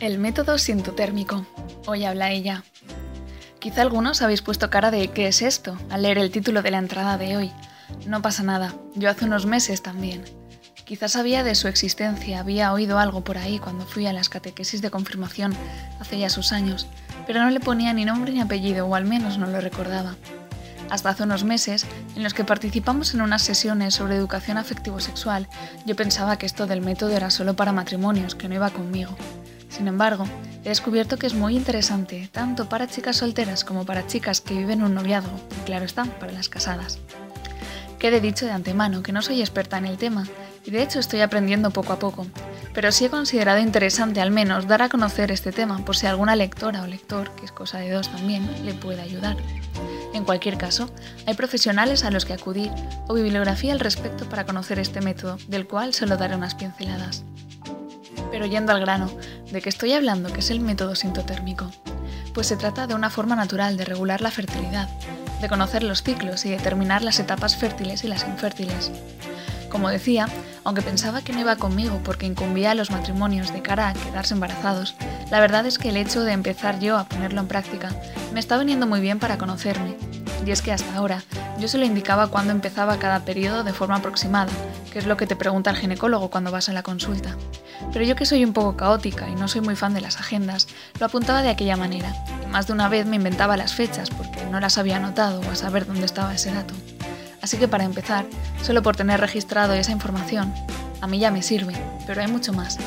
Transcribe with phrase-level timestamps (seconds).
[0.00, 1.44] El método sintotérmico.
[1.86, 2.64] Hoy habla ella.
[3.58, 5.76] Quizá algunos habéis puesto cara de ¿qué es esto?
[5.90, 7.52] al leer el título de la entrada de hoy.
[8.06, 10.24] No pasa nada, yo hace unos meses también.
[10.86, 14.80] Quizás sabía de su existencia, había oído algo por ahí cuando fui a las catequesis
[14.80, 15.54] de confirmación
[16.00, 16.86] hace ya sus años,
[17.26, 20.16] pero no le ponía ni nombre ni apellido, o al menos no lo recordaba.
[20.88, 21.84] Hasta hace unos meses,
[22.16, 25.46] en los que participamos en unas sesiones sobre educación afectivo-sexual,
[25.84, 29.14] yo pensaba que esto del método era solo para matrimonios, que no iba conmigo.
[29.70, 30.24] Sin embargo,
[30.64, 34.82] he descubierto que es muy interesante, tanto para chicas solteras como para chicas que viven
[34.82, 36.98] un noviazgo, y claro está, para las casadas.
[37.98, 40.26] Quede dicho de antemano que no soy experta en el tema,
[40.64, 42.26] y de hecho estoy aprendiendo poco a poco,
[42.74, 46.36] pero sí he considerado interesante al menos dar a conocer este tema por si alguna
[46.36, 49.36] lectora o lector, que es cosa de dos también, le puede ayudar.
[50.12, 50.90] En cualquier caso,
[51.26, 52.70] hay profesionales a los que acudir
[53.06, 57.24] o bibliografía al respecto para conocer este método, del cual solo daré unas pinceladas.
[58.30, 59.10] Pero yendo al grano,
[59.50, 60.32] ¿de qué estoy hablando?
[60.32, 61.70] que es el método sintotérmico?
[62.34, 64.88] Pues se trata de una forma natural de regular la fertilidad,
[65.40, 68.90] de conocer los ciclos y determinar las etapas fértiles y las infértiles.
[69.68, 70.28] Como decía,
[70.64, 74.34] aunque pensaba que no iba conmigo porque incumbía a los matrimonios de cara a quedarse
[74.34, 74.94] embarazados,
[75.30, 77.90] la verdad es que el hecho de empezar yo a ponerlo en práctica
[78.32, 79.96] me está viniendo muy bien para conocerme.
[80.44, 81.22] Y es que hasta ahora
[81.60, 84.50] yo se lo indicaba cuándo empezaba cada periodo de forma aproximada,
[84.92, 87.36] que es lo que te pregunta el ginecólogo cuando vas a la consulta.
[87.92, 90.68] Pero yo que soy un poco caótica y no soy muy fan de las agendas,
[90.98, 94.44] lo apuntaba de aquella manera, y más de una vez me inventaba las fechas porque
[94.46, 96.74] no las había anotado o a saber dónde estaba ese dato.
[97.42, 98.26] Así que para empezar,
[98.62, 100.54] solo por tener registrado esa información,
[101.00, 101.74] a mí ya me sirve,
[102.06, 102.78] pero hay mucho más.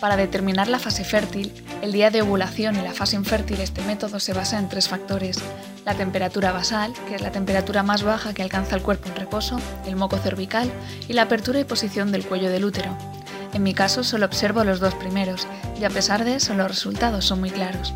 [0.00, 4.20] Para determinar la fase fértil, el día de ovulación y la fase infértil, este método
[4.20, 5.38] se basa en tres factores.
[5.86, 9.60] La temperatura basal, que es la temperatura más baja que alcanza el cuerpo en reposo,
[9.86, 10.68] el moco cervical
[11.06, 12.90] y la apertura y posición del cuello del útero.
[13.52, 15.46] En mi caso solo observo los dos primeros,
[15.80, 17.94] y a pesar de eso los resultados son muy claros.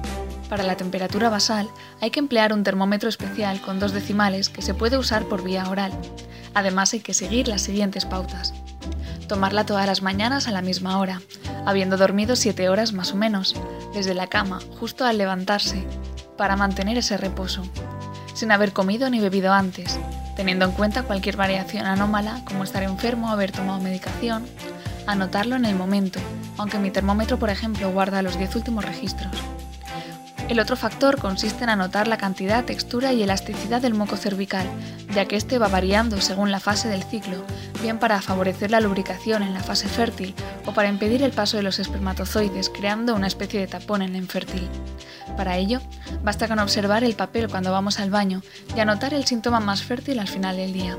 [0.48, 1.68] Para la temperatura basal
[2.00, 5.68] hay que emplear un termómetro especial con dos decimales que se puede usar por vía
[5.68, 5.90] oral.
[6.54, 8.54] Además hay que seguir las siguientes pautas.
[9.30, 11.22] Tomarla todas las mañanas a la misma hora,
[11.64, 13.54] habiendo dormido 7 horas más o menos,
[13.94, 15.86] desde la cama, justo al levantarse,
[16.36, 17.62] para mantener ese reposo,
[18.34, 20.00] sin haber comido ni bebido antes,
[20.34, 24.48] teniendo en cuenta cualquier variación anómala como estar enfermo o haber tomado medicación,
[25.06, 26.18] anotarlo en el momento,
[26.58, 29.30] aunque mi termómetro, por ejemplo, guarda los 10 últimos registros.
[30.50, 34.66] El otro factor consiste en anotar la cantidad, textura y elasticidad del moco cervical,
[35.14, 37.44] ya que este va variando según la fase del ciclo,
[37.80, 40.34] bien para favorecer la lubricación en la fase fértil
[40.66, 44.18] o para impedir el paso de los espermatozoides, creando una especie de tapón en la
[44.18, 44.68] infértil.
[45.36, 45.80] Para ello,
[46.24, 48.42] basta con observar el papel cuando vamos al baño
[48.74, 50.98] y anotar el síntoma más fértil al final del día.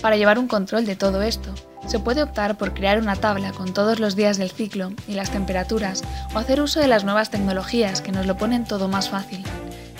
[0.00, 1.54] Para llevar un control de todo esto,
[1.86, 5.30] se puede optar por crear una tabla con todos los días del ciclo y las
[5.30, 6.02] temperaturas
[6.34, 9.44] o hacer uso de las nuevas tecnologías que nos lo ponen todo más fácil.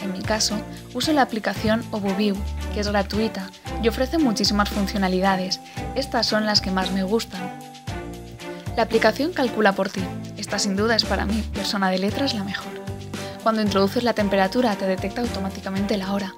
[0.03, 0.56] En mi caso,
[0.93, 2.37] uso la aplicación OvuView,
[2.73, 3.49] que es gratuita
[3.83, 5.61] y ofrece muchísimas funcionalidades.
[5.94, 7.41] Estas son las que más me gustan.
[8.77, 10.03] La aplicación calcula por ti.
[10.37, 12.73] Esta sin duda es para mí, persona de letras, la mejor.
[13.43, 16.34] Cuando introduces la temperatura te detecta automáticamente la hora.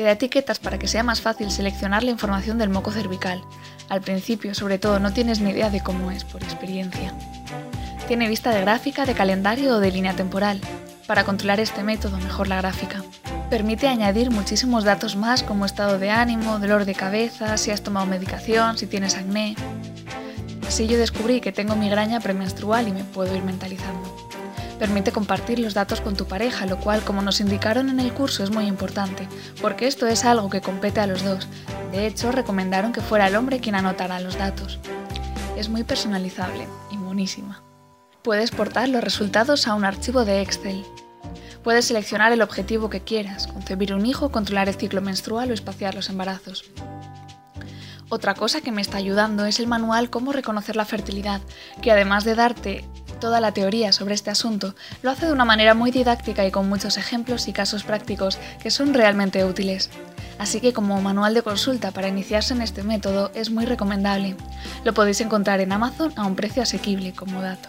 [0.00, 3.44] Te da etiquetas para que sea más fácil seleccionar la información del moco cervical.
[3.90, 7.12] Al principio, sobre todo, no tienes ni idea de cómo es por experiencia.
[8.08, 10.58] Tiene vista de gráfica, de calendario o de línea temporal.
[11.06, 13.04] Para controlar este método, mejor la gráfica.
[13.50, 18.06] Permite añadir muchísimos datos más como estado de ánimo, dolor de cabeza, si has tomado
[18.06, 19.54] medicación, si tienes acné.
[20.66, 24.30] Así yo descubrí que tengo migraña premenstrual y me puedo ir mentalizando.
[24.80, 28.42] Permite compartir los datos con tu pareja, lo cual, como nos indicaron en el curso,
[28.42, 29.28] es muy importante,
[29.60, 31.48] porque esto es algo que compete a los dos.
[31.92, 34.80] De hecho, recomendaron que fuera el hombre quien anotara los datos.
[35.54, 37.62] Es muy personalizable y buenísima.
[38.22, 40.82] Puedes portar los resultados a un archivo de Excel.
[41.62, 45.94] Puedes seleccionar el objetivo que quieras, concebir un hijo, controlar el ciclo menstrual o espaciar
[45.94, 46.64] los embarazos.
[48.08, 51.42] Otra cosa que me está ayudando es el manual Cómo reconocer la fertilidad,
[51.80, 52.84] que además de darte
[53.20, 56.68] toda la teoría sobre este asunto, lo hace de una manera muy didáctica y con
[56.68, 59.90] muchos ejemplos y casos prácticos que son realmente útiles.
[60.38, 64.36] Así que como manual de consulta para iniciarse en este método es muy recomendable.
[64.84, 67.68] Lo podéis encontrar en Amazon a un precio asequible como dato.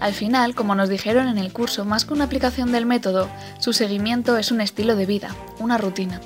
[0.00, 3.72] Al final, como nos dijeron en el curso, más que una aplicación del método, su
[3.72, 6.20] seguimiento es un estilo de vida, una rutina.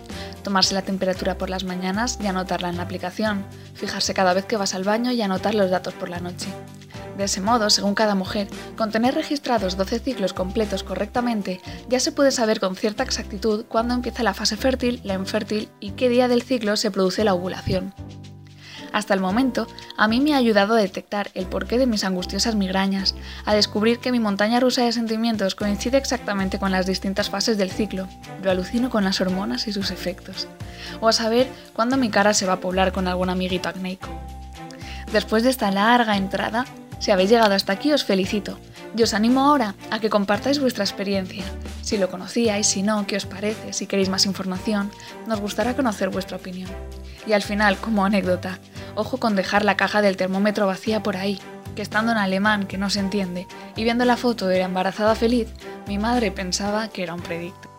[0.44, 4.58] Tomarse la temperatura por las mañanas y anotarla en la aplicación, fijarse cada vez que
[4.58, 6.48] vas al baño y anotar los datos por la noche.
[7.16, 12.12] De ese modo, según cada mujer, con tener registrados 12 ciclos completos correctamente, ya se
[12.12, 16.28] puede saber con cierta exactitud cuándo empieza la fase fértil, la infértil y qué día
[16.28, 17.94] del ciclo se produce la ovulación.
[18.92, 19.66] Hasta el momento,
[19.96, 23.14] a mí me ha ayudado a detectar el porqué de mis angustiosas migrañas,
[23.46, 27.70] a descubrir que mi montaña rusa de sentimientos coincide exactamente con las distintas fases del
[27.70, 28.06] ciclo,
[28.42, 30.46] lo alucino con las hormonas y sus efectos,
[31.00, 34.08] o a saber cuándo mi cara se va a poblar con algún amiguito acnéico.
[35.10, 36.66] Después de esta larga entrada,
[37.02, 38.60] si habéis llegado hasta aquí os felicito
[38.96, 41.42] y os animo ahora a que compartáis vuestra experiencia.
[41.82, 44.88] Si lo conocíais, si no, qué os parece, si queréis más información,
[45.26, 46.70] nos gustará conocer vuestra opinión.
[47.26, 48.60] Y al final, como anécdota,
[48.94, 51.40] ojo con dejar la caja del termómetro vacía por ahí,
[51.74, 55.16] que estando en alemán que no se entiende y viendo la foto de la embarazada
[55.16, 55.48] feliz,
[55.88, 57.71] mi madre pensaba que era un predicto.